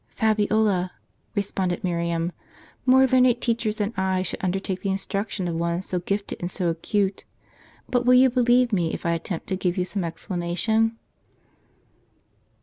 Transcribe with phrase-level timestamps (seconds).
[0.21, 0.93] "Fabiola,"
[1.35, 2.31] responded Miriam,"
[2.87, 6.69] more learned teachers than I should undertake the instruction of one so gifted and so
[6.69, 7.23] acute.
[7.87, 10.97] But will you believe me if I attempt to give you some explanation?